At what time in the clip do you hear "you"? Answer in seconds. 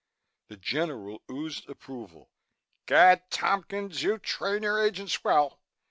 4.01-4.17